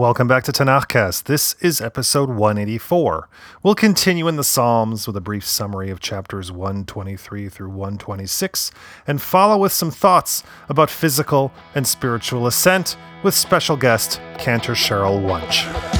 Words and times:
Welcome 0.00 0.28
back 0.28 0.44
to 0.44 0.52
Tanakhcast. 0.52 1.24
This 1.24 1.54
is 1.60 1.82
episode 1.82 2.30
184. 2.30 3.28
We'll 3.62 3.74
continue 3.74 4.28
in 4.28 4.36
the 4.36 4.44
Psalms 4.44 5.06
with 5.06 5.14
a 5.14 5.20
brief 5.20 5.44
summary 5.44 5.90
of 5.90 6.00
chapters 6.00 6.50
123 6.50 7.50
through 7.50 7.68
126 7.68 8.70
and 9.06 9.20
follow 9.20 9.58
with 9.58 9.72
some 9.72 9.90
thoughts 9.90 10.42
about 10.70 10.88
physical 10.88 11.52
and 11.74 11.86
spiritual 11.86 12.46
ascent 12.46 12.96
with 13.22 13.34
special 13.34 13.76
guest 13.76 14.22
Cantor 14.38 14.72
Cheryl 14.72 15.22
Wunsch. 15.22 15.99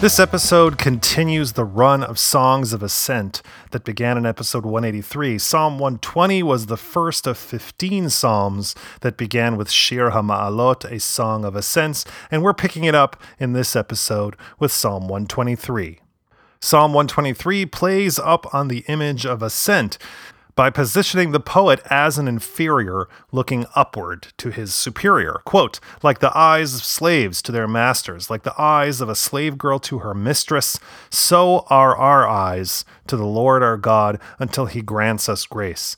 This 0.00 0.20
episode 0.20 0.78
continues 0.78 1.54
the 1.54 1.64
run 1.64 2.04
of 2.04 2.20
songs 2.20 2.72
of 2.72 2.84
ascent 2.84 3.42
that 3.72 3.82
began 3.82 4.16
in 4.16 4.26
episode 4.26 4.64
183. 4.64 5.38
Psalm 5.38 5.80
120 5.80 6.40
was 6.44 6.66
the 6.66 6.76
first 6.76 7.26
of 7.26 7.36
15 7.36 8.08
psalms 8.08 8.76
that 9.00 9.16
began 9.16 9.56
with 9.56 9.68
Shir 9.68 10.12
HaMa'alot, 10.12 10.84
a 10.84 11.00
song 11.00 11.44
of 11.44 11.56
ascents, 11.56 12.04
and 12.30 12.44
we're 12.44 12.54
picking 12.54 12.84
it 12.84 12.94
up 12.94 13.20
in 13.40 13.54
this 13.54 13.74
episode 13.74 14.36
with 14.60 14.70
Psalm 14.70 15.08
123. 15.08 15.98
Psalm 16.60 16.94
123 16.94 17.66
plays 17.66 18.20
up 18.20 18.54
on 18.54 18.68
the 18.68 18.84
image 18.86 19.26
of 19.26 19.42
ascent 19.42 19.98
by 20.58 20.70
positioning 20.70 21.30
the 21.30 21.38
poet 21.38 21.80
as 21.88 22.18
an 22.18 22.26
inferior 22.26 23.08
looking 23.30 23.64
upward 23.76 24.26
to 24.36 24.50
his 24.50 24.74
superior. 24.74 25.40
Quote, 25.44 25.78
like 26.02 26.18
the 26.18 26.36
eyes 26.36 26.74
of 26.74 26.82
slaves 26.82 27.40
to 27.40 27.52
their 27.52 27.68
masters, 27.68 28.28
like 28.28 28.42
the 28.42 28.60
eyes 28.60 29.00
of 29.00 29.08
a 29.08 29.14
slave 29.14 29.56
girl 29.56 29.78
to 29.78 30.00
her 30.00 30.14
mistress, 30.14 30.80
so 31.10 31.64
are 31.70 31.96
our 31.96 32.26
eyes 32.26 32.84
to 33.06 33.16
the 33.16 33.24
Lord 33.24 33.62
our 33.62 33.76
God 33.76 34.18
until 34.40 34.66
he 34.66 34.82
grants 34.82 35.28
us 35.28 35.46
grace. 35.46 35.96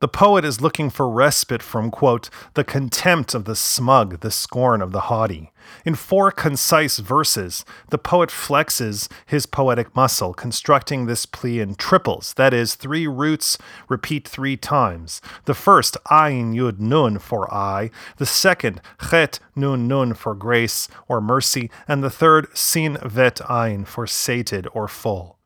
The 0.00 0.06
poet 0.06 0.44
is 0.44 0.60
looking 0.60 0.90
for 0.90 1.10
respite 1.10 1.60
from, 1.60 1.90
quote, 1.90 2.30
the 2.54 2.62
contempt 2.62 3.34
of 3.34 3.46
the 3.46 3.56
smug, 3.56 4.20
the 4.20 4.30
scorn 4.30 4.80
of 4.80 4.92
the 4.92 5.00
haughty. 5.00 5.50
In 5.84 5.96
four 5.96 6.30
concise 6.30 6.98
verses, 6.98 7.64
the 7.90 7.98
poet 7.98 8.30
flexes 8.30 9.10
his 9.26 9.46
poetic 9.46 9.96
muscle, 9.96 10.34
constructing 10.34 11.06
this 11.06 11.26
plea 11.26 11.58
in 11.58 11.74
triples, 11.74 12.32
that 12.34 12.54
is, 12.54 12.76
three 12.76 13.08
roots 13.08 13.58
repeat 13.88 14.28
three 14.28 14.56
times. 14.56 15.20
The 15.46 15.54
first, 15.54 15.96
ayin 16.08 16.54
yud 16.54 16.78
nun 16.78 17.18
for 17.18 17.52
I, 17.52 17.90
the 18.18 18.26
second, 18.26 18.80
chet 19.10 19.40
nun 19.56 19.88
nun 19.88 20.14
for 20.14 20.36
grace 20.36 20.86
or 21.08 21.20
mercy, 21.20 21.72
and 21.88 22.04
the 22.04 22.10
third, 22.10 22.56
sin 22.56 22.98
vet 23.02 23.38
ayin 23.48 23.84
for 23.84 24.06
sated 24.06 24.68
or 24.72 24.86
full. 24.86 25.37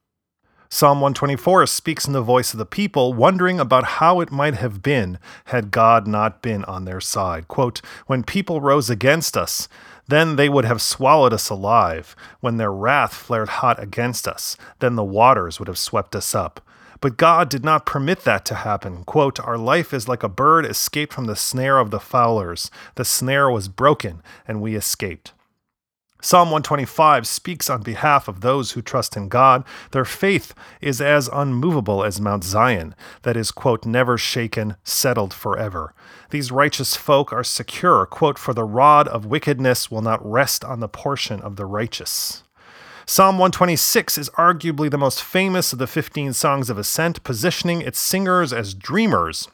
Psalm 0.75 1.03
124 1.03 1.67
speaks 1.67 2.06
in 2.06 2.15
the 2.15 2.23
voice 2.23 2.55
of 2.55 2.59
the 2.59 2.65
people, 2.65 3.12
wondering 3.12 3.61
about 3.61 3.84
how 3.84 4.20
it 4.20 4.33
might 4.33 4.55
have 4.55 4.81
been 4.83 5.19
had 5.45 5.70
God 5.70 6.06
not 6.06 6.41
been 6.41 6.65
on 6.65 6.87
their 6.87 6.98
side. 6.98 7.47
Quote, 7.47 7.83
When 8.06 8.25
people 8.25 8.62
rose 8.62 8.89
against 8.89 9.37
us, 9.37 9.69
then 10.09 10.37
they 10.37 10.48
would 10.48 10.65
have 10.65 10.81
swallowed 10.81 11.34
us 11.34 11.50
alive. 11.50 12.17
When 12.41 12.56
their 12.56 12.73
wrath 12.73 13.12
flared 13.12 13.50
hot 13.50 13.83
against 13.83 14.27
us, 14.27 14.56
then 14.78 14.97
the 14.97 15.05
waters 15.05 15.59
would 15.59 15.69
have 15.69 15.77
swept 15.77 16.17
us 16.17 16.34
up. 16.34 16.59
But 17.03 17.19
God 17.19 17.50
did 17.50 17.67
not 17.67 17.84
permit 17.84 18.20
that 18.20 18.47
to 18.47 18.55
happen. 18.55 19.05
Quote, 19.05 19.39
Our 19.41 19.59
life 19.59 19.93
is 19.93 20.09
like 20.09 20.23
a 20.23 20.28
bird 20.28 20.65
escaped 20.65 21.12
from 21.12 21.27
the 21.27 21.37
snare 21.37 21.77
of 21.77 21.91
the 21.91 22.00
fowlers. 22.00 22.70
The 22.95 23.05
snare 23.05 23.50
was 23.50 23.69
broken, 23.69 24.23
and 24.48 24.62
we 24.62 24.75
escaped. 24.75 25.34
Psalm 26.25 26.53
125 26.53 27.27
speaks 27.27 27.69
on 27.69 27.83
behalf 27.83 28.28
of 28.28 28.42
those 28.42 28.73
who 28.73 28.81
trust 28.81 29.17
in 29.17 29.28
God. 29.28 29.65
Their 29.91 30.05
faith 30.05 30.55
is 30.81 31.01
as 31.01 31.28
unmovable 31.33 32.05
as 32.05 32.20
Mount 32.20 32.45
Zion, 32.45 32.95
that 33.23 33.37
is, 33.37 33.51
quote, 33.51 33.84
never 33.84 34.17
shaken, 34.17 34.77
settled 34.84 35.34
forever. 35.34 35.95
These 36.31 36.53
righteous 36.53 36.95
folk 36.95 37.33
are 37.33 37.43
secure, 37.43 38.06
quote, 38.06 38.39
for 38.39 38.55
the 38.55 38.62
rod 38.62 39.09
of 39.09 39.27
wickedness 39.27 39.91
will 39.91 40.00
not 40.00 40.25
rest 40.25 40.65
on 40.65 40.78
the 40.78 40.89
portion 40.89 41.41
of 41.41 41.56
the 41.56 41.67
righteous. 41.67 42.44
Psalm 43.05 43.34
126 43.34 44.16
is 44.16 44.31
arguably 44.31 44.88
the 44.88 44.97
most 44.97 45.25
famous 45.25 45.72
of 45.72 45.81
the 45.81 45.88
15 45.88 46.32
songs 46.34 46.71
of 46.71 46.78
ascent, 46.78 47.25
positioning 47.25 47.81
its 47.81 47.99
singers 47.99 48.53
as 48.53 48.75
dreamers 48.75 49.49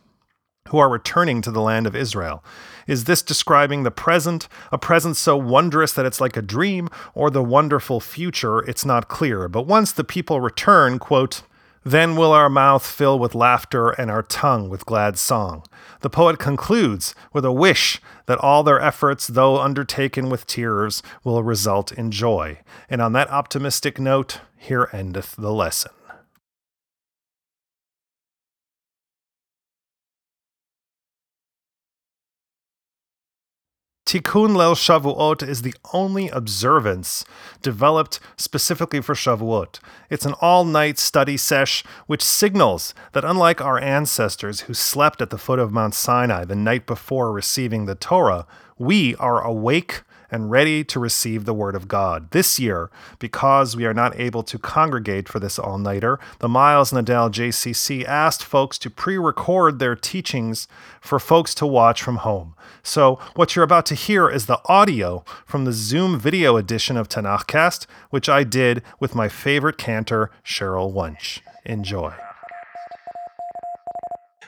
who 0.69 0.77
are 0.77 0.91
returning 0.91 1.41
to 1.41 1.51
the 1.51 1.63
land 1.63 1.87
of 1.87 1.97
Israel. 1.97 2.45
Is 2.89 3.05
this 3.05 3.23
describing 3.23 3.85
the 3.85 3.93
present, 3.93 4.49
a 4.73 4.79
present 4.79 5.17
so 5.17 5.37
wondrous 5.37 5.93
that 5.93 6.07
it's 6.07 6.21
like 6.21 6.37
a 6.37 6.43
dream, 6.43 6.89
or 7.15 7.31
the 7.31 7.45
wonderful 7.45 8.01
future? 8.01 8.61
It's 8.61 8.85
not 8.85 9.09
clear. 9.09 9.47
But 9.47 9.67
once 9.67 9.93
the 9.93 10.03
people 10.03 10.41
return, 10.41 10.99
quote, 10.99 11.43
then 11.85 12.17
will 12.17 12.33
our 12.33 12.51
mouth 12.51 12.85
fill 12.85 13.19
with 13.19 13.35
laughter 13.35 13.91
and 13.91 14.11
our 14.11 14.23
tongue 14.23 14.69
with 14.69 14.87
glad 14.87 15.19
song. 15.19 15.65
The 16.01 16.11
poet 16.11 16.39
concludes 16.39 17.15
with 17.33 17.45
a 17.45 17.53
wish 17.53 18.01
that 18.27 18.39
all 18.39 18.63
their 18.63 18.81
efforts, 18.81 19.27
though 19.27 19.61
undertaken 19.61 20.29
with 20.29 20.47
tears, 20.47 21.03
will 21.25 21.43
result 21.43 21.93
in 21.93 22.11
joy. 22.11 22.59
And 22.91 23.01
on 23.01 23.13
that 23.13 23.31
optimistic 23.31 23.99
note, 23.99 24.41
here 24.57 24.89
endeth 24.93 25.37
the 25.37 25.53
lesson. 25.53 25.93
Tikkun 34.09 34.57
Leil 34.57 34.75
Shavuot 34.75 35.47
is 35.47 35.61
the 35.61 35.75
only 35.93 36.31
observance 36.31 37.27
developed 37.61 38.21
specifically 38.39 39.03
for 39.03 39.15
Shavuot. 39.15 39.81
It's 40.09 40.25
an 40.25 40.33
all 40.41 40.65
night 40.65 40.99
study 40.99 41.37
sesh 41.37 41.85
which 42.07 42.25
signals 42.25 42.95
that, 43.13 43.23
unlike 43.23 43.61
our 43.61 43.79
ancestors 43.79 44.61
who 44.61 44.73
slept 44.73 45.21
at 45.21 45.29
the 45.29 45.37
foot 45.37 45.59
of 45.59 45.73
Mount 45.73 45.93
Sinai 45.93 46.47
the 46.47 46.57
night 46.57 46.87
before 46.87 47.31
receiving 47.33 47.85
the 47.85 47.95
Torah, 47.95 48.47
we 48.79 49.15
are 49.17 49.45
awake 49.45 50.01
and 50.31 50.51
ready 50.51 50.85
to 50.85 51.01
receive 51.01 51.45
the 51.45 51.55
Word 51.55 51.75
of 51.75 51.89
God. 51.89 52.31
This 52.31 52.59
year, 52.59 52.91
because 53.19 53.77
we 53.77 53.85
are 53.87 53.95
not 53.95 54.19
able 54.19 54.43
to 54.45 54.59
congregate 54.59 55.29
for 55.29 55.39
this 55.39 55.59
all 55.59 55.79
nighter, 55.79 56.19
the 56.39 56.49
Miles 56.49 56.93
Nadal 56.93 57.31
JCC 57.31 58.05
asked 58.05 58.45
folks 58.45 58.79
to 58.79 58.91
pre 58.91 59.17
record 59.17 59.79
their 59.79 59.97
teachings 59.97 60.69
for 61.01 61.19
folks 61.19 61.55
to 61.57 61.67
watch 61.67 62.03
from 62.03 62.17
home. 62.17 62.55
So, 62.83 63.19
what 63.35 63.55
you're 63.55 63.65
about 63.65 63.87
to 63.87 63.95
hear 63.95 64.29
is 64.29 64.47
the 64.47 64.61
audio 64.67 65.25
from 65.47 65.65
the 65.65 65.73
Zoom 65.73 66.19
video 66.19 66.57
edition 66.57 66.97
of 66.97 67.09
Tanakhcast, 67.09 67.87
which 68.11 68.29
I 68.29 68.45
did 68.45 68.83
with 69.01 69.15
my 69.15 69.29
favorite 69.29 69.79
cantor, 69.79 70.31
Cheryl 70.45 70.93
Wunsch. 70.93 71.41
Enjoy. 71.65 72.13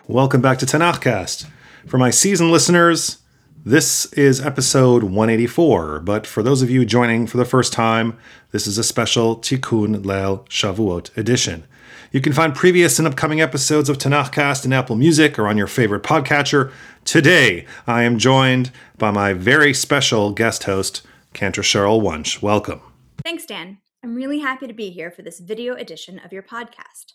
Welcome 0.06 0.41
back 0.41 0.58
to 0.58 0.66
Tanakhcast. 0.66 1.47
For 1.86 1.97
my 1.97 2.10
seasoned 2.10 2.50
listeners, 2.50 3.18
this 3.65 4.06
is 4.15 4.41
episode 4.41 5.03
184, 5.03 6.00
but 6.00 6.26
for 6.26 6.43
those 6.43 6.62
of 6.62 6.71
you 6.71 6.87
joining 6.87 7.26
for 7.26 7.37
the 7.37 7.44
first 7.44 7.75
time, 7.75 8.16
this 8.53 8.66
is 8.66 8.78
a 8.78 8.84
special 8.84 9.37
Tikkun 9.37 10.03
Leil 10.03 10.47
Shavuot 10.48 11.15
edition. 11.16 11.65
You 12.10 12.22
can 12.22 12.32
find 12.32 12.54
previous 12.54 12.98
and 12.98 13.06
upcoming 13.06 13.43
episodes 13.43 13.91
of 13.91 13.98
Tanakhcast 13.98 14.65
in 14.65 14.72
Apple 14.72 14.97
Music 14.97 15.38
or 15.38 15.47
on 15.47 15.59
your 15.59 15.66
favorite 15.66 16.03
podcatcher. 16.03 16.72
Today, 17.04 17.66
I 17.87 18.04
am 18.04 18.19
joined 18.19 18.72
by 18.97 19.10
my 19.10 19.34
very 19.34 19.75
special 19.75 20.32
guest 20.32 20.65
host, 20.65 21.03
Cantor 21.34 21.62
Cheryl 21.62 22.00
Wunsch. 22.00 22.41
Welcome. 22.41 22.81
Thanks, 23.22 23.44
Dan. 23.44 23.78
I'm 24.03 24.15
really 24.15 24.38
happy 24.38 24.69
to 24.69 24.72
be 24.72 24.88
here 24.88 25.10
for 25.10 25.21
this 25.21 25.38
video 25.38 25.75
edition 25.75 26.19
of 26.19 26.32
your 26.32 26.42
podcast. 26.42 27.12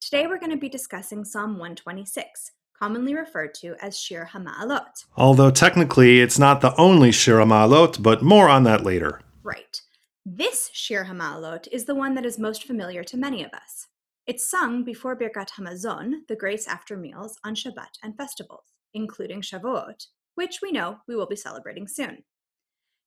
Today, 0.00 0.26
we're 0.26 0.40
going 0.40 0.50
to 0.52 0.56
be 0.56 0.70
discussing 0.70 1.24
Psalm 1.26 1.58
126 1.58 2.52
commonly 2.82 3.14
referred 3.14 3.54
to 3.54 3.76
as 3.80 3.96
Shir 3.96 4.28
HaMa'alot. 4.32 5.04
Although 5.16 5.52
technically 5.52 6.20
it's 6.20 6.36
not 6.36 6.60
the 6.60 6.74
only 6.74 7.12
Shir 7.12 7.38
HaMa'alot, 7.38 8.02
but 8.02 8.24
more 8.24 8.48
on 8.48 8.64
that 8.64 8.82
later. 8.82 9.20
Right. 9.44 9.80
This 10.26 10.68
Shir 10.72 11.04
HaMa'alot 11.04 11.68
is 11.70 11.84
the 11.84 11.94
one 11.94 12.16
that 12.16 12.26
is 12.26 12.40
most 12.40 12.64
familiar 12.64 13.04
to 13.04 13.16
many 13.16 13.44
of 13.44 13.52
us. 13.52 13.86
It's 14.26 14.50
sung 14.50 14.82
before 14.82 15.16
Birkat 15.16 15.50
Hamazon, 15.50 16.26
the 16.26 16.34
grace 16.34 16.66
after 16.66 16.96
meals, 16.96 17.38
on 17.44 17.54
Shabbat 17.54 18.00
and 18.02 18.16
festivals, 18.16 18.64
including 18.92 19.42
Shavuot, 19.42 20.06
which 20.34 20.58
we 20.60 20.72
know 20.72 20.98
we 21.06 21.14
will 21.14 21.28
be 21.28 21.36
celebrating 21.36 21.86
soon. 21.86 22.24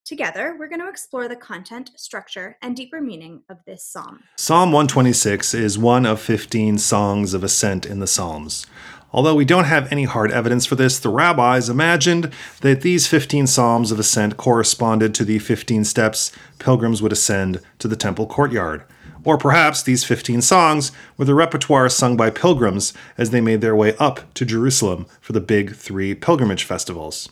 Together, 0.06 0.56
we're 0.60 0.70
going 0.70 0.82
to 0.82 0.88
explore 0.88 1.28
the 1.28 1.36
content, 1.36 1.90
structure, 1.96 2.58
and 2.62 2.76
deeper 2.76 3.02
meaning 3.02 3.42
of 3.50 3.58
this 3.66 3.84
psalm. 3.84 4.20
Psalm 4.38 4.72
126 4.72 5.56
is 5.56 5.80
one 5.80 6.06
of 6.06 6.22
15 6.22 6.78
songs 6.78 7.34
of 7.34 7.44
ascent 7.44 7.88
in 7.88 8.00
the 8.00 8.06
Psalms. 8.06 8.68
Although 9.16 9.36
we 9.36 9.46
don't 9.46 9.64
have 9.64 9.90
any 9.94 10.04
hard 10.04 10.30
evidence 10.34 10.66
for 10.66 10.76
this, 10.76 11.00
the 11.00 11.08
rabbis 11.08 11.70
imagined 11.70 12.34
that 12.60 12.82
these 12.82 13.08
15 13.08 13.48
psalms 13.48 13.90
of 13.90 13.98
ascent 13.98 14.36
corresponded 14.36 15.16
to 15.16 15.24
the 15.24 15.40
15 15.40 15.86
steps 15.86 16.34
pilgrims 16.60 17.02
would 17.02 17.14
ascend 17.14 17.62
to 17.80 17.88
the 17.88 17.96
temple 17.96 18.28
courtyard. 18.28 18.84
Or 19.24 19.38
perhaps 19.38 19.82
these 19.82 20.04
15 20.04 20.42
songs 20.42 20.92
were 21.16 21.24
the 21.24 21.34
repertoire 21.34 21.88
sung 21.88 22.18
by 22.18 22.30
pilgrims 22.30 22.94
as 23.18 23.30
they 23.30 23.40
made 23.40 23.62
their 23.62 23.74
way 23.74 23.96
up 24.00 24.34
to 24.34 24.44
Jerusalem 24.44 25.06
for 25.22 25.32
the 25.32 25.40
big 25.40 25.78
three 25.78 26.14
pilgrimage 26.14 26.66
festivals. 26.66 27.30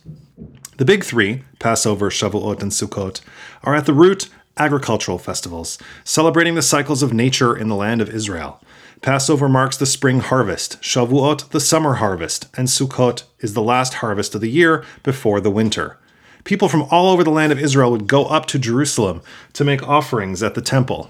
The 0.78 0.86
big 0.86 1.04
three, 1.04 1.44
Passover, 1.60 2.10
Shavuot, 2.10 2.62
and 2.62 2.72
Sukkot, 2.72 3.20
are 3.62 3.76
at 3.76 3.86
the 3.86 3.94
root 3.94 4.30
agricultural 4.56 5.18
festivals, 5.18 5.78
celebrating 6.06 6.56
the 6.56 6.62
cycles 6.62 7.04
of 7.04 7.12
nature 7.12 7.58
in 7.58 7.68
the 7.68 7.76
land 7.76 8.00
of 8.00 8.10
Israel. 8.10 8.63
Passover 9.04 9.50
marks 9.50 9.76
the 9.76 9.86
spring 9.86 10.22
harvest, 10.22 10.82
Shavuot 10.82 11.50
the 11.50 11.60
summer 11.60 11.96
harvest, 11.96 12.48
and 12.56 12.70
Sukkot 12.70 13.24
is 13.42 13.54
the 13.54 13.62
last 13.62 13.96
harvest 13.96 14.34
of 14.34 14.40
the 14.40 14.50
year 14.50 14.86
before 15.04 15.42
the 15.42 15.52
winter. 15.52 15.98
People 16.46 16.70
from 16.70 16.84
all 16.84 17.10
over 17.10 17.22
the 17.22 17.30
land 17.30 17.52
of 17.52 17.60
Israel 17.60 17.92
would 17.92 18.08
go 18.08 18.24
up 18.28 18.46
to 18.46 18.58
Jerusalem 18.58 19.22
to 19.52 19.66
make 19.66 19.86
offerings 19.86 20.42
at 20.42 20.56
the 20.56 20.62
temple. 20.62 21.10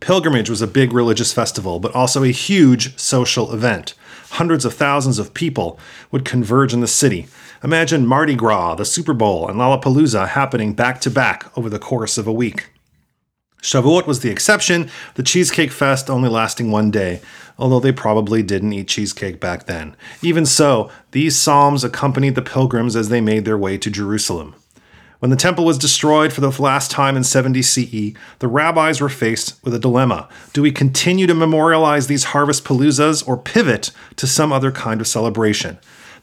Pilgrimage 0.00 0.50
was 0.50 0.60
a 0.60 0.66
big 0.66 0.92
religious 0.92 1.32
festival, 1.32 1.78
but 1.78 1.94
also 1.94 2.24
a 2.24 2.32
huge 2.32 2.98
social 2.98 3.54
event. 3.54 3.94
Hundreds 4.30 4.64
of 4.64 4.74
thousands 4.74 5.20
of 5.20 5.34
people 5.34 5.78
would 6.10 6.24
converge 6.24 6.74
in 6.74 6.80
the 6.80 6.88
city. 6.88 7.28
Imagine 7.62 8.08
Mardi 8.08 8.34
Gras, 8.34 8.74
the 8.74 8.84
Super 8.84 9.14
Bowl, 9.14 9.48
and 9.48 9.56
Lollapalooza 9.56 10.30
happening 10.30 10.74
back 10.74 11.00
to 11.02 11.10
back 11.12 11.56
over 11.56 11.70
the 11.70 11.78
course 11.78 12.18
of 12.18 12.26
a 12.26 12.32
week. 12.32 12.70
Shavuot 13.62 14.06
was 14.06 14.20
the 14.20 14.30
exception, 14.30 14.88
the 15.14 15.22
Cheesecake 15.22 15.72
Fest 15.72 16.08
only 16.08 16.28
lasting 16.28 16.70
one 16.70 16.90
day, 16.90 17.20
although 17.58 17.80
they 17.80 17.92
probably 17.92 18.42
didn't 18.42 18.72
eat 18.72 18.86
cheesecake 18.86 19.40
back 19.40 19.66
then. 19.66 19.96
Even 20.22 20.46
so, 20.46 20.90
these 21.10 21.36
psalms 21.36 21.82
accompanied 21.82 22.36
the 22.36 22.42
pilgrims 22.42 22.94
as 22.94 23.08
they 23.08 23.20
made 23.20 23.44
their 23.44 23.58
way 23.58 23.76
to 23.76 23.90
Jerusalem. 23.90 24.54
When 25.18 25.32
the 25.32 25.36
temple 25.36 25.64
was 25.64 25.78
destroyed 25.78 26.32
for 26.32 26.40
the 26.40 26.62
last 26.62 26.92
time 26.92 27.16
in 27.16 27.24
70 27.24 27.60
CE, 27.62 28.16
the 28.38 28.46
rabbis 28.46 29.00
were 29.00 29.08
faced 29.08 29.58
with 29.64 29.74
a 29.74 29.80
dilemma. 29.80 30.28
Do 30.52 30.62
we 30.62 30.70
continue 30.70 31.26
to 31.26 31.34
memorialize 31.34 32.06
these 32.06 32.24
harvest 32.24 32.64
paloozas 32.64 33.26
or 33.26 33.36
pivot 33.36 33.90
to 34.14 34.28
some 34.28 34.52
other 34.52 34.70
kind 34.70 35.00
of 35.00 35.08
celebration? 35.08 35.78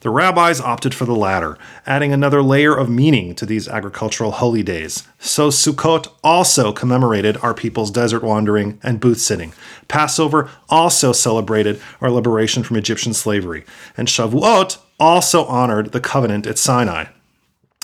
The 0.06 0.12
rabbis 0.12 0.60
opted 0.60 0.94
for 0.94 1.04
the 1.04 1.16
latter, 1.16 1.58
adding 1.84 2.12
another 2.12 2.40
layer 2.40 2.76
of 2.76 2.88
meaning 2.88 3.34
to 3.34 3.44
these 3.44 3.66
agricultural 3.66 4.30
holy 4.30 4.62
days. 4.62 5.02
So 5.18 5.48
Sukkot 5.48 6.06
also 6.22 6.72
commemorated 6.72 7.36
our 7.38 7.52
people's 7.52 7.90
desert 7.90 8.22
wandering 8.22 8.78
and 8.84 9.00
booth 9.00 9.18
sitting. 9.18 9.52
Passover 9.88 10.48
also 10.68 11.10
celebrated 11.10 11.80
our 12.00 12.08
liberation 12.08 12.62
from 12.62 12.76
Egyptian 12.76 13.14
slavery. 13.14 13.64
And 13.96 14.06
Shavuot 14.06 14.78
also 15.00 15.44
honored 15.46 15.90
the 15.90 15.98
covenant 15.98 16.46
at 16.46 16.56
Sinai. 16.56 17.06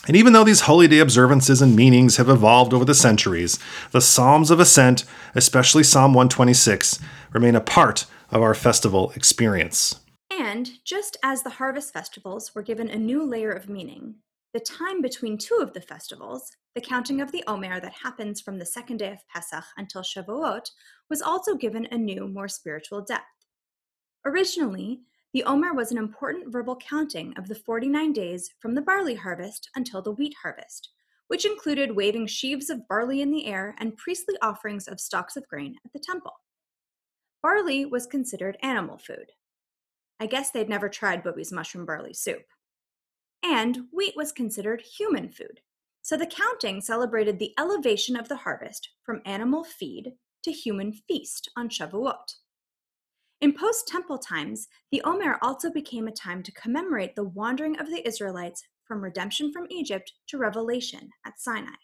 And 0.07 0.17
even 0.17 0.33
though 0.33 0.45
these 0.45 0.61
holy 0.61 0.87
day 0.87 1.01
observances 1.01 1.61
and 1.61 1.75
meanings 1.75 2.19
have 2.19 2.29
evolved 2.29 2.73
over 2.73 2.85
the 2.85 2.95
centuries, 2.95 3.59
the 3.91 4.01
Psalms 4.01 4.53
of 4.53 4.61
Ascent, 4.61 5.05
especially 5.35 5.83
Psalm 5.83 6.15
126, 6.15 7.01
remain 7.33 7.57
a 7.57 7.61
part 7.61 8.07
of 8.31 8.43
our 8.43 8.55
festival 8.55 9.11
experience. 9.17 9.97
And 10.53 10.85
just 10.85 11.17
as 11.23 11.43
the 11.43 11.49
harvest 11.49 11.95
festivals 11.95 12.55
were 12.55 12.61
given 12.61 12.91
a 12.91 12.99
new 12.99 13.25
layer 13.25 13.53
of 13.53 13.71
meaning, 13.71 14.17
the 14.53 14.61
time 14.61 15.01
between 15.01 15.39
two 15.39 15.61
of 15.63 15.73
the 15.73 15.81
festivals, 15.81 16.51
the 16.75 16.81
counting 16.83 17.23
of 17.23 17.33
the 17.33 17.43
Omer 17.47 17.81
that 17.81 17.95
happens 17.95 18.43
from 18.43 18.59
the 18.59 18.67
second 18.67 18.99
day 18.99 19.13
of 19.13 19.27
Pesach 19.33 19.65
until 19.79 20.03
Shavuot, 20.03 20.71
was 21.09 21.23
also 21.23 21.55
given 21.55 21.89
a 21.91 21.97
new, 21.97 22.29
more 22.29 22.49
spiritual 22.49 23.01
depth. 23.01 23.25
Originally, 24.27 25.01
the 25.33 25.43
Omer 25.45 25.73
was 25.73 25.91
an 25.91 25.97
important 25.97 26.53
verbal 26.53 26.77
counting 26.77 27.33
of 27.39 27.49
the 27.49 27.55
49 27.55 28.13
days 28.13 28.51
from 28.61 28.75
the 28.75 28.83
barley 28.83 29.15
harvest 29.15 29.71
until 29.75 30.03
the 30.03 30.13
wheat 30.13 30.35
harvest, 30.43 30.91
which 31.29 31.47
included 31.47 31.97
waving 31.97 32.27
sheaves 32.27 32.69
of 32.69 32.87
barley 32.89 33.23
in 33.23 33.31
the 33.31 33.47
air 33.47 33.75
and 33.79 33.97
priestly 33.97 34.35
offerings 34.43 34.87
of 34.87 35.01
stalks 35.01 35.35
of 35.35 35.49
grain 35.49 35.77
at 35.87 35.95
the 35.95 35.99
temple. 35.99 36.35
Barley 37.43 37.87
was 37.87 38.05
considered 38.05 38.59
animal 38.63 38.99
food, 38.99 39.33
I 40.23 40.27
guess 40.27 40.53
they'd 40.53 40.69
never 40.69 40.89
tried 40.89 41.25
Bobby's 41.25 41.51
mushroom 41.51 41.85
barley 41.85 42.15
soup. 42.15 42.45
And 43.43 43.87
wheat 43.91 44.15
was 44.15 44.31
considered 44.31 44.81
human 44.81 45.29
food, 45.29 45.59
so 46.01 46.17
the 46.17 46.27
counting 46.27 46.81
celebrated 46.81 47.41
the 47.41 47.53
elevation 47.59 48.15
of 48.15 48.29
the 48.29 48.37
harvest 48.37 48.89
from 49.03 49.21
animal 49.27 49.65
feed 49.65 50.13
to 50.45 50.53
human 50.53 50.93
feast 50.93 51.51
on 51.57 51.69
Shavuot. 51.69 52.37
In 53.41 53.53
post 53.53 53.89
temple 53.89 54.19
times, 54.19 54.69
the 54.93 55.03
Omer 55.03 55.41
also 55.43 55.73
became 55.73 56.07
a 56.07 56.13
time 56.13 56.45
to 56.45 56.53
commemorate 56.53 57.17
the 57.17 57.25
wandering 57.25 57.77
of 57.81 57.91
the 57.91 58.07
Israelites 58.07 58.63
from 58.85 59.03
redemption 59.03 59.53
from 59.53 59.67
Egypt 59.71 60.13
to 60.29 60.39
revelation 60.39 61.11
at 61.27 61.41
Sinai. 61.41 61.75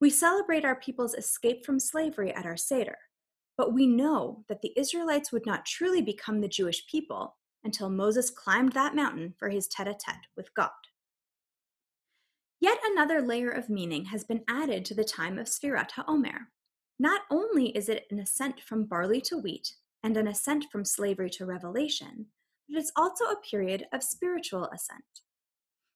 We 0.00 0.08
celebrate 0.08 0.64
our 0.64 0.76
people's 0.76 1.12
escape 1.12 1.66
from 1.66 1.78
slavery 1.78 2.32
at 2.32 2.46
our 2.46 2.56
Seder, 2.56 2.96
but 3.58 3.74
we 3.74 3.86
know 3.86 4.42
that 4.48 4.62
the 4.62 4.72
Israelites 4.74 5.32
would 5.32 5.44
not 5.44 5.66
truly 5.66 6.00
become 6.00 6.40
the 6.40 6.48
Jewish 6.48 6.86
people 6.86 7.36
until 7.64 7.90
Moses 7.90 8.30
climbed 8.30 8.72
that 8.72 8.94
mountain 8.94 9.34
for 9.38 9.48
his 9.48 9.66
tete 9.68 9.88
a 9.88 9.94
tete 9.94 10.26
with 10.36 10.54
God. 10.54 10.70
Yet 12.60 12.78
another 12.84 13.20
layer 13.20 13.50
of 13.50 13.68
meaning 13.68 14.04
has 14.06 14.24
been 14.24 14.44
added 14.48 14.84
to 14.84 14.94
the 14.94 15.04
time 15.04 15.38
of 15.38 15.48
Sfirat 15.48 15.90
HaOmer. 15.92 16.46
Not 16.98 17.22
only 17.30 17.76
is 17.76 17.88
it 17.88 18.06
an 18.10 18.20
ascent 18.20 18.60
from 18.60 18.84
barley 18.84 19.20
to 19.22 19.36
wheat 19.36 19.74
and 20.04 20.16
an 20.16 20.28
ascent 20.28 20.66
from 20.70 20.84
slavery 20.84 21.30
to 21.30 21.46
revelation, 21.46 22.26
but 22.68 22.78
it's 22.78 22.92
also 22.96 23.24
a 23.24 23.40
period 23.40 23.86
of 23.92 24.02
spiritual 24.02 24.66
ascent. 24.66 25.02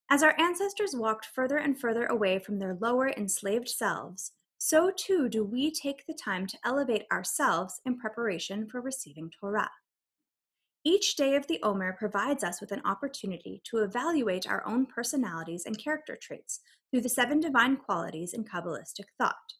As 0.09 0.23
our 0.23 0.35
ancestors 0.39 0.95
walked 0.95 1.25
further 1.25 1.57
and 1.57 1.79
further 1.79 2.05
away 2.05 2.39
from 2.39 2.59
their 2.59 2.77
lower 2.81 3.09
enslaved 3.09 3.69
selves, 3.69 4.31
so 4.57 4.91
too 4.95 5.29
do 5.29 5.43
we 5.43 5.71
take 5.71 6.05
the 6.05 6.13
time 6.13 6.47
to 6.47 6.57
elevate 6.65 7.05
ourselves 7.11 7.79
in 7.85 7.97
preparation 7.97 8.67
for 8.67 8.81
receiving 8.81 9.29
Torah. 9.29 9.69
Each 10.87 11.17
day 11.17 11.35
of 11.35 11.47
the 11.47 11.59
Omer 11.63 11.91
provides 11.99 12.45
us 12.45 12.61
with 12.61 12.71
an 12.71 12.81
opportunity 12.85 13.61
to 13.65 13.79
evaluate 13.79 14.47
our 14.47 14.65
own 14.65 14.85
personalities 14.85 15.65
and 15.65 15.77
character 15.77 16.15
traits 16.15 16.61
through 16.89 17.01
the 17.01 17.09
seven 17.09 17.41
divine 17.41 17.75
qualities 17.75 18.33
in 18.33 18.45
Kabbalistic 18.45 19.07
thought, 19.17 19.55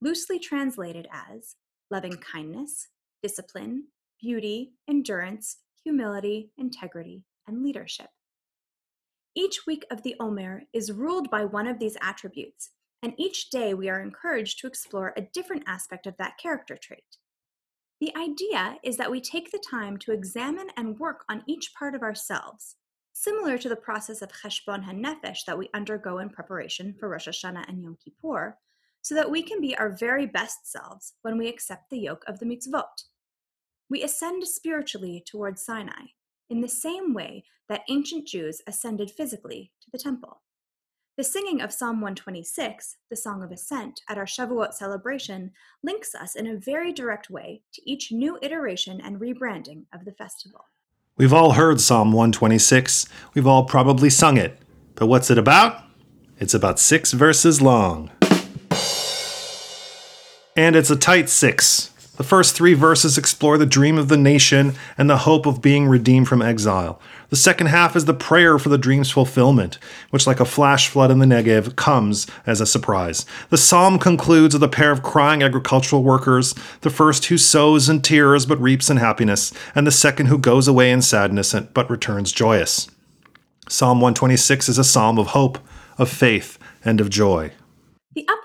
loosely 0.00 0.38
translated 0.38 1.08
as 1.12 1.56
loving 1.90 2.18
kindness, 2.18 2.86
discipline, 3.20 3.88
beauty, 4.20 4.74
endurance, 4.88 5.56
humility, 5.82 6.52
integrity, 6.56 7.24
and 7.48 7.64
leadership. 7.64 8.10
Each 9.34 9.66
week 9.66 9.84
of 9.90 10.04
the 10.04 10.14
Omer 10.20 10.62
is 10.72 10.92
ruled 10.92 11.32
by 11.32 11.46
one 11.46 11.66
of 11.66 11.80
these 11.80 11.96
attributes, 12.00 12.70
and 13.02 13.12
each 13.18 13.50
day 13.50 13.74
we 13.74 13.88
are 13.88 14.00
encouraged 14.00 14.60
to 14.60 14.68
explore 14.68 15.14
a 15.16 15.26
different 15.32 15.64
aspect 15.66 16.06
of 16.06 16.16
that 16.18 16.38
character 16.38 16.78
trait. 16.80 17.16
The 18.00 18.16
idea 18.16 18.78
is 18.82 18.96
that 18.96 19.10
we 19.10 19.20
take 19.20 19.50
the 19.50 19.62
time 19.70 19.98
to 19.98 20.12
examine 20.12 20.68
and 20.78 20.98
work 20.98 21.24
on 21.28 21.44
each 21.46 21.74
part 21.74 21.94
of 21.94 22.02
ourselves, 22.02 22.76
similar 23.12 23.58
to 23.58 23.68
the 23.68 23.76
process 23.76 24.22
of 24.22 24.32
cheshbon 24.32 24.84
hanefesh 24.84 25.44
that 25.46 25.58
we 25.58 25.68
undergo 25.74 26.18
in 26.18 26.30
preparation 26.30 26.94
for 26.98 27.10
Rosh 27.10 27.28
Hashanah 27.28 27.68
and 27.68 27.82
Yom 27.82 27.98
Kippur, 28.02 28.56
so 29.02 29.14
that 29.14 29.30
we 29.30 29.42
can 29.42 29.60
be 29.60 29.76
our 29.76 29.90
very 29.90 30.24
best 30.24 30.70
selves 30.70 31.12
when 31.20 31.36
we 31.36 31.48
accept 31.48 31.90
the 31.90 31.98
yoke 31.98 32.24
of 32.26 32.38
the 32.38 32.46
mitzvot. 32.46 33.04
We 33.90 34.02
ascend 34.02 34.46
spiritually 34.48 35.22
towards 35.26 35.62
Sinai, 35.62 36.06
in 36.48 36.62
the 36.62 36.68
same 36.68 37.12
way 37.12 37.44
that 37.68 37.82
ancient 37.90 38.26
Jews 38.26 38.62
ascended 38.66 39.10
physically 39.10 39.72
to 39.82 39.90
the 39.90 39.98
temple. 39.98 40.40
The 41.20 41.24
singing 41.24 41.60
of 41.60 41.70
Psalm 41.70 42.00
126, 42.00 42.96
the 43.10 43.14
Song 43.14 43.42
of 43.42 43.52
Ascent, 43.52 44.00
at 44.08 44.16
our 44.16 44.24
Shavuot 44.24 44.72
celebration 44.72 45.50
links 45.82 46.14
us 46.14 46.34
in 46.34 46.46
a 46.46 46.56
very 46.56 46.94
direct 46.94 47.28
way 47.28 47.60
to 47.74 47.82
each 47.84 48.10
new 48.10 48.38
iteration 48.40 49.02
and 49.02 49.20
rebranding 49.20 49.84
of 49.92 50.06
the 50.06 50.12
festival. 50.12 50.64
We've 51.18 51.34
all 51.34 51.52
heard 51.52 51.78
Psalm 51.78 52.12
126. 52.12 53.04
We've 53.34 53.46
all 53.46 53.64
probably 53.64 54.08
sung 54.08 54.38
it. 54.38 54.60
But 54.94 55.08
what's 55.08 55.30
it 55.30 55.36
about? 55.36 55.84
It's 56.38 56.54
about 56.54 56.78
six 56.78 57.12
verses 57.12 57.60
long. 57.60 58.10
And 60.56 60.74
it's 60.74 60.88
a 60.88 60.96
tight 60.96 61.28
six. 61.28 61.90
The 62.20 62.24
first 62.24 62.54
three 62.54 62.74
verses 62.74 63.16
explore 63.16 63.56
the 63.56 63.64
dream 63.64 63.96
of 63.96 64.08
the 64.08 64.18
nation 64.18 64.74
and 64.98 65.08
the 65.08 65.24
hope 65.24 65.46
of 65.46 65.62
being 65.62 65.88
redeemed 65.88 66.28
from 66.28 66.42
exile. 66.42 67.00
The 67.30 67.36
second 67.36 67.68
half 67.68 67.96
is 67.96 68.04
the 68.04 68.12
prayer 68.12 68.58
for 68.58 68.68
the 68.68 68.76
dream's 68.76 69.10
fulfillment, 69.10 69.78
which, 70.10 70.26
like 70.26 70.38
a 70.38 70.44
flash 70.44 70.88
flood 70.88 71.10
in 71.10 71.18
the 71.18 71.24
Negev, 71.24 71.76
comes 71.76 72.26
as 72.44 72.60
a 72.60 72.66
surprise. 72.66 73.24
The 73.48 73.56
psalm 73.56 73.98
concludes 73.98 74.52
with 74.52 74.62
a 74.62 74.68
pair 74.68 74.90
of 74.90 75.02
crying 75.02 75.42
agricultural 75.42 76.02
workers, 76.02 76.54
the 76.82 76.90
first 76.90 77.24
who 77.24 77.38
sows 77.38 77.88
in 77.88 78.02
tears 78.02 78.44
but 78.44 78.60
reaps 78.60 78.90
in 78.90 78.98
happiness, 78.98 79.50
and 79.74 79.86
the 79.86 79.90
second 79.90 80.26
who 80.26 80.36
goes 80.36 80.68
away 80.68 80.90
in 80.90 81.00
sadness 81.00 81.54
but 81.72 81.88
returns 81.88 82.32
joyous. 82.32 82.86
Psalm 83.66 83.98
126 83.98 84.68
is 84.68 84.76
a 84.76 84.84
psalm 84.84 85.18
of 85.18 85.28
hope, 85.28 85.58
of 85.96 86.10
faith, 86.10 86.58
and 86.84 87.00
of 87.00 87.08
joy. 87.08 87.52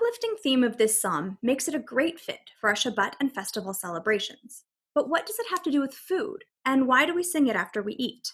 Uplifting 0.06 0.36
theme 0.40 0.62
of 0.62 0.76
this 0.76 1.02
psalm 1.02 1.36
makes 1.42 1.66
it 1.66 1.74
a 1.74 1.80
great 1.80 2.20
fit 2.20 2.52
for 2.60 2.68
our 2.68 2.76
Shabbat 2.76 3.14
and 3.18 3.34
festival 3.34 3.74
celebrations. 3.74 4.62
But 4.94 5.08
what 5.08 5.26
does 5.26 5.40
it 5.40 5.46
have 5.50 5.64
to 5.64 5.70
do 5.70 5.80
with 5.80 5.94
food? 5.94 6.44
And 6.64 6.86
why 6.86 7.06
do 7.06 7.14
we 7.14 7.24
sing 7.24 7.48
it 7.48 7.56
after 7.56 7.82
we 7.82 7.94
eat? 7.94 8.32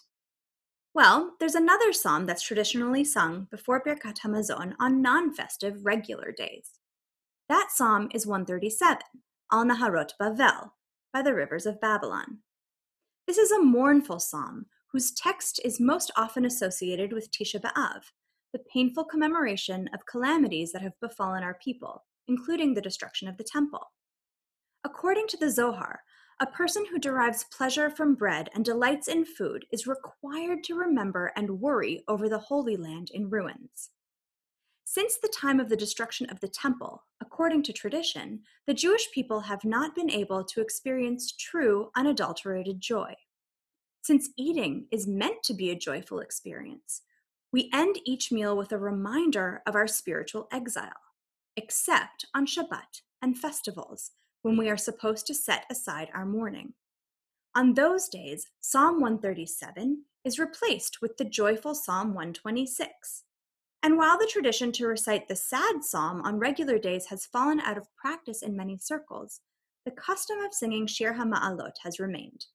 Well, 0.93 1.33
there's 1.41 1.55
another 1.55 1.95
psalm 1.95 2.27
that's 2.27 2.43
traditionally 2.43 3.05
sung 3.05 3.49
before 3.51 3.83
Birkat 3.83 4.19
Hamazon 4.19 4.75
on 4.79 5.01
non 5.01 5.33
festive 5.33 5.87
regular 5.87 6.31
days. 6.31 6.73
That 7.49 7.69
psalm 7.71 8.11
is 8.13 8.27
137, 8.27 8.99
Al 9.51 9.65
Naharot 9.65 10.11
Bavel, 10.21 10.73
by 11.11 11.23
the 11.23 11.35
rivers 11.35 11.65
of 11.65 11.81
Babylon. 11.81 12.41
This 13.27 13.39
is 13.39 13.51
a 13.51 13.63
mournful 13.63 14.21
psalm 14.21 14.67
whose 14.89 15.11
text 15.11 15.59
is 15.65 15.81
most 15.81 16.11
often 16.19 16.45
associated 16.45 17.15
with 17.15 17.31
Tisha 17.31 17.63
B'Av, 17.63 18.03
the 18.53 18.63
painful 18.73 19.05
commemoration 19.05 19.89
of 19.95 20.07
calamities 20.07 20.73
that 20.73 20.83
have 20.83 20.99
befallen 21.01 21.43
our 21.43 21.59
people, 21.63 22.05
including 22.29 22.75
the 22.75 22.81
destruction 22.81 23.29
of 23.29 23.37
the 23.37 23.45
temple. 23.45 23.93
According 24.85 25.29
to 25.29 25.37
the 25.37 25.51
Zohar, 25.51 26.01
a 26.41 26.47
person 26.47 26.85
who 26.91 26.99
derives 26.99 27.47
pleasure 27.57 27.89
from 27.89 28.15
bread 28.15 28.49
and 28.55 28.65
delights 28.65 29.07
in 29.07 29.25
food 29.25 29.65
is 29.71 29.87
required 29.87 30.65
to 30.65 30.75
remember 30.75 31.33
and 31.37 31.61
worry 31.61 32.03
over 32.09 32.29
the 32.29 32.39
Holy 32.39 32.77
Land 32.77 33.11
in 33.15 33.31
ruins. 33.31 33.91
Since 34.85 35.19
the 35.19 35.33
time 35.35 35.61
of 35.61 35.69
the 35.69 35.77
destruction 35.77 36.29
of 36.29 36.41
the 36.41 36.49
temple, 36.49 37.05
according 37.21 37.63
to 37.63 37.73
tradition, 37.73 38.41
the 38.67 38.75
Jewish 38.75 39.11
people 39.13 39.41
have 39.41 39.65
not 39.65 39.95
been 39.95 40.11
able 40.11 40.45
to 40.45 40.61
experience 40.61 41.33
true, 41.33 41.91
unadulterated 41.97 42.81
joy. 42.81 43.15
Since 44.03 44.31
eating 44.37 44.89
is 44.91 45.07
meant 45.07 45.43
to 45.45 45.55
be 45.55 45.71
a 45.71 45.79
joyful 45.79 46.19
experience, 46.19 47.03
we 47.53 47.71
end 47.73 47.99
each 48.05 48.33
meal 48.33 48.57
with 48.57 48.73
a 48.73 48.79
reminder 48.79 49.63
of 49.67 49.75
our 49.75 49.87
spiritual 49.87 50.49
exile, 50.51 50.91
except 51.57 52.25
on 52.35 52.47
Shabbat 52.47 53.03
and 53.21 53.39
festivals, 53.39 54.13
when 54.41 54.57
we 54.57 54.71
are 54.71 54.77
supposed 54.77 55.27
to 55.27 55.35
set 55.35 55.65
aside 55.71 56.09
our 56.15 56.25
mourning. 56.25 56.73
On 57.55 57.75
those 57.75 58.09
days, 58.09 58.47
Psalm 58.61 59.01
137 59.01 60.05
is 60.25 60.39
replaced 60.39 61.03
with 61.03 61.17
the 61.19 61.25
joyful 61.25 61.75
Psalm 61.75 62.15
126. 62.15 63.25
And 63.83 63.99
while 63.99 64.19
the 64.19 64.31
tradition 64.31 64.73
to 64.73 64.87
recite 64.87 65.29
the 65.29 65.37
sad 65.37 65.83
psalm 65.85 66.23
on 66.23 66.39
regular 66.39 66.79
days 66.79 67.07
has 67.07 67.27
fallen 67.27 67.61
out 67.61 67.77
of 67.77 67.95
practice 67.97 68.41
in 68.43 68.57
many 68.57 68.79
circles, 68.79 69.41
the 69.85 69.91
custom 69.91 70.39
of 70.39 70.55
singing 70.55 70.87
Shir 70.87 71.15
HaMa'alot 71.15 71.73
has 71.83 71.99
remained. 71.99 72.47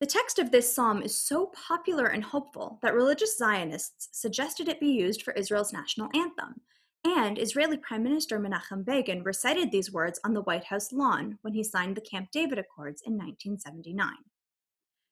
The 0.00 0.06
text 0.06 0.38
of 0.38 0.50
this 0.50 0.74
psalm 0.74 1.02
is 1.02 1.14
so 1.14 1.48
popular 1.48 2.06
and 2.06 2.24
hopeful 2.24 2.78
that 2.80 2.94
religious 2.94 3.36
Zionists 3.36 4.08
suggested 4.12 4.66
it 4.66 4.80
be 4.80 4.90
used 4.90 5.20
for 5.20 5.34
Israel's 5.34 5.74
national 5.74 6.08
anthem, 6.14 6.62
and 7.04 7.38
Israeli 7.38 7.76
Prime 7.76 8.02
Minister 8.02 8.40
Menachem 8.40 8.82
Begin 8.82 9.22
recited 9.22 9.70
these 9.70 9.92
words 9.92 10.18
on 10.24 10.32
the 10.32 10.40
White 10.40 10.64
House 10.64 10.90
lawn 10.90 11.38
when 11.42 11.52
he 11.52 11.62
signed 11.62 11.98
the 11.98 12.00
Camp 12.00 12.30
David 12.32 12.58
Accords 12.58 13.02
in 13.04 13.12
1979. 13.12 14.10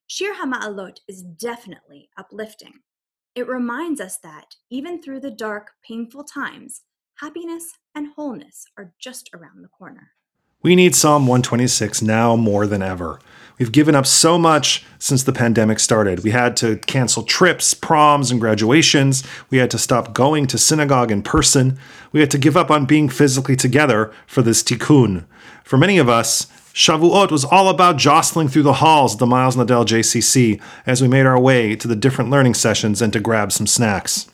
Shir 0.06 0.34
HaMa'alot 0.34 1.00
is 1.06 1.22
definitely 1.22 2.08
uplifting. 2.16 2.80
It 3.34 3.46
reminds 3.46 4.00
us 4.00 4.16
that, 4.22 4.56
even 4.70 5.02
through 5.02 5.20
the 5.20 5.30
dark, 5.30 5.72
painful 5.86 6.24
times, 6.24 6.80
happiness 7.20 7.74
and 7.94 8.14
wholeness 8.16 8.64
are 8.78 8.94
just 8.98 9.28
around 9.34 9.62
the 9.62 9.68
corner. 9.68 10.12
We 10.60 10.74
need 10.74 10.96
Psalm 10.96 11.28
126 11.28 12.02
now 12.02 12.34
more 12.34 12.66
than 12.66 12.82
ever. 12.82 13.20
We've 13.60 13.70
given 13.70 13.94
up 13.94 14.06
so 14.06 14.36
much 14.36 14.84
since 14.98 15.22
the 15.22 15.32
pandemic 15.32 15.78
started. 15.78 16.24
We 16.24 16.32
had 16.32 16.56
to 16.56 16.78
cancel 16.78 17.22
trips, 17.22 17.74
proms, 17.74 18.32
and 18.32 18.40
graduations. 18.40 19.22
We 19.50 19.58
had 19.58 19.70
to 19.70 19.78
stop 19.78 20.14
going 20.14 20.48
to 20.48 20.58
synagogue 20.58 21.12
in 21.12 21.22
person. 21.22 21.78
We 22.10 22.18
had 22.18 22.30
to 22.32 22.38
give 22.38 22.56
up 22.56 22.72
on 22.72 22.86
being 22.86 23.08
physically 23.08 23.54
together 23.54 24.12
for 24.26 24.42
this 24.42 24.64
tikkun. 24.64 25.26
For 25.62 25.78
many 25.78 25.96
of 25.96 26.08
us, 26.08 26.48
Shavuot 26.74 27.30
was 27.30 27.44
all 27.44 27.68
about 27.68 27.96
jostling 27.96 28.48
through 28.48 28.64
the 28.64 28.74
halls 28.74 29.12
of 29.12 29.20
the 29.20 29.26
Miles 29.26 29.54
Nadal 29.54 29.86
JCC 29.86 30.60
as 30.86 31.00
we 31.00 31.06
made 31.06 31.26
our 31.26 31.38
way 31.38 31.76
to 31.76 31.86
the 31.86 31.94
different 31.94 32.30
learning 32.30 32.54
sessions 32.54 33.00
and 33.00 33.12
to 33.12 33.20
grab 33.20 33.52
some 33.52 33.68
snacks. 33.68 34.28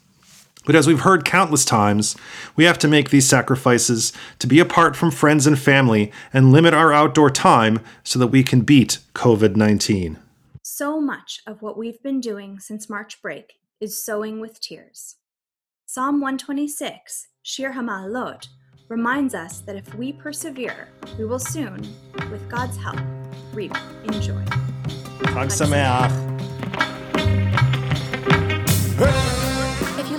But 0.64 0.74
as 0.74 0.86
we've 0.86 1.00
heard 1.00 1.24
countless 1.24 1.64
times, 1.64 2.16
we 2.56 2.64
have 2.64 2.78
to 2.80 2.88
make 2.88 3.10
these 3.10 3.28
sacrifices 3.28 4.12
to 4.38 4.46
be 4.46 4.58
apart 4.60 4.96
from 4.96 5.10
friends 5.10 5.46
and 5.46 5.58
family 5.58 6.10
and 6.32 6.52
limit 6.52 6.74
our 6.74 6.92
outdoor 6.92 7.30
time 7.30 7.80
so 8.02 8.18
that 8.18 8.28
we 8.28 8.42
can 8.42 8.62
beat 8.62 8.98
COVID 9.14 9.56
19. 9.56 10.18
So 10.62 11.00
much 11.00 11.40
of 11.46 11.60
what 11.60 11.76
we've 11.76 12.02
been 12.02 12.20
doing 12.20 12.58
since 12.58 12.88
March 12.88 13.20
break 13.20 13.58
is 13.80 14.02
sowing 14.02 14.40
with 14.40 14.60
tears. 14.60 15.16
Psalm 15.84 16.20
126, 16.20 17.28
Shir 17.42 17.72
HaMa'alot, 17.72 18.48
reminds 18.88 19.34
us 19.34 19.60
that 19.60 19.76
if 19.76 19.94
we 19.94 20.12
persevere, 20.12 20.88
we 21.18 21.26
will 21.26 21.38
soon, 21.38 21.86
with 22.30 22.48
God's 22.48 22.76
help, 22.76 22.98
reap 23.52 23.76
in 24.04 24.12
joy. 24.20 24.44
Chag 25.24 25.50
Sameach. 25.50 26.10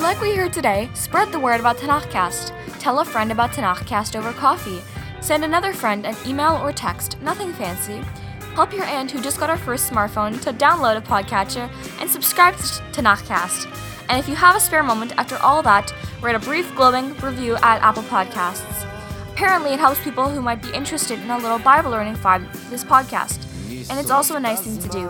Like 0.05 0.21
what 0.21 0.29
you 0.29 0.35
heard 0.35 0.53
today, 0.53 0.87
spread 0.93 1.31
the 1.31 1.39
word 1.39 1.59
about 1.59 1.77
Tanakhcast. 1.77 2.53
Tell 2.77 2.99
a 2.99 3.05
friend 3.05 3.31
about 3.31 3.53
Tanakhcast 3.53 4.15
over 4.15 4.31
coffee. 4.33 4.79
Send 5.19 5.43
another 5.43 5.73
friend 5.73 6.05
an 6.05 6.15
email 6.27 6.57
or 6.61 6.71
text, 6.71 7.19
nothing 7.23 7.51
fancy. 7.51 8.03
Help 8.53 8.71
your 8.71 8.83
aunt 8.83 9.09
who 9.09 9.19
just 9.19 9.39
got 9.39 9.49
her 9.49 9.57
first 9.57 9.91
smartphone 9.91 10.39
to 10.43 10.53
download 10.53 10.95
a 10.95 11.01
podcatcher 11.01 11.71
and 11.99 12.07
subscribe 12.07 12.55
to 12.55 12.61
Tanakhcast. 12.93 13.65
And 14.07 14.19
if 14.19 14.29
you 14.29 14.35
have 14.35 14.55
a 14.55 14.59
spare 14.59 14.83
moment 14.83 15.17
after 15.17 15.37
all 15.37 15.63
that, 15.63 15.91
write 16.21 16.35
a 16.35 16.39
brief 16.39 16.75
glowing 16.75 17.15
review 17.17 17.55
at 17.63 17.81
Apple 17.81 18.03
Podcasts. 18.03 18.87
Apparently, 19.31 19.71
it 19.71 19.79
helps 19.79 20.03
people 20.03 20.29
who 20.29 20.39
might 20.39 20.61
be 20.61 20.71
interested 20.71 21.19
in 21.19 21.31
a 21.31 21.37
little 21.39 21.57
Bible 21.57 21.89
learning 21.89 22.13
vibe 22.17 22.47
this 22.69 22.83
podcast. 22.83 23.43
And 23.89 23.99
it's 23.99 24.09
also 24.09 24.35
a 24.35 24.39
nice 24.39 24.61
thing 24.61 24.77
to 24.79 24.89
do. 24.89 25.09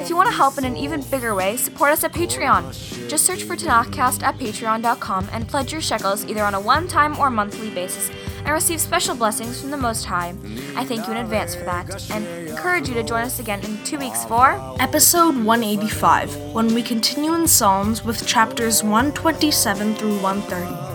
If 0.00 0.08
you 0.08 0.16
want 0.16 0.28
to 0.28 0.34
help 0.34 0.58
in 0.58 0.64
an 0.64 0.76
even 0.76 1.02
bigger 1.02 1.34
way, 1.34 1.56
support 1.56 1.92
us 1.92 2.04
at 2.04 2.12
Patreon. 2.12 3.08
Just 3.08 3.24
search 3.24 3.44
for 3.44 3.56
Tanakhcast 3.56 4.22
at 4.22 4.38
patreon.com 4.38 5.28
and 5.32 5.48
pledge 5.48 5.72
your 5.72 5.80
shekels 5.80 6.24
either 6.26 6.42
on 6.42 6.54
a 6.54 6.60
one 6.60 6.88
time 6.88 7.18
or 7.18 7.30
monthly 7.30 7.70
basis 7.70 8.10
and 8.38 8.50
receive 8.50 8.80
special 8.80 9.14
blessings 9.14 9.60
from 9.60 9.70
the 9.70 9.76
Most 9.76 10.04
High. 10.04 10.34
I 10.76 10.84
thank 10.84 11.06
you 11.06 11.12
in 11.12 11.18
advance 11.18 11.54
for 11.54 11.64
that 11.64 12.10
and 12.10 12.26
encourage 12.48 12.88
you 12.88 12.94
to 12.94 13.02
join 13.02 13.22
us 13.22 13.38
again 13.38 13.64
in 13.64 13.82
two 13.84 13.98
weeks 13.98 14.24
for 14.24 14.58
Episode 14.80 15.36
185, 15.36 16.36
when 16.52 16.74
we 16.74 16.82
continue 16.82 17.34
in 17.34 17.46
Psalms 17.46 18.04
with 18.04 18.26
chapters 18.26 18.82
127 18.82 19.94
through 19.94 20.18
130. 20.20 20.91